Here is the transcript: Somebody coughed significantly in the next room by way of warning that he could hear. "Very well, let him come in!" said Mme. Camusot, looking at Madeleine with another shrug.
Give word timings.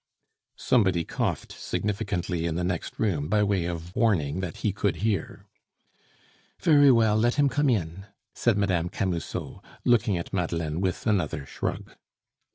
Somebody 0.55 1.03
coughed 1.05 1.51
significantly 1.51 2.47
in 2.47 2.55
the 2.55 2.63
next 2.63 2.97
room 2.97 3.27
by 3.27 3.43
way 3.43 3.65
of 3.65 3.95
warning 3.95 4.39
that 4.39 4.57
he 4.65 4.73
could 4.73 4.95
hear. 5.05 5.45
"Very 6.59 6.91
well, 6.91 7.15
let 7.15 7.35
him 7.35 7.47
come 7.49 7.69
in!" 7.69 8.07
said 8.33 8.57
Mme. 8.57 8.87
Camusot, 8.89 9.61
looking 9.85 10.17
at 10.17 10.33
Madeleine 10.33 10.81
with 10.81 11.05
another 11.05 11.45
shrug. 11.45 11.95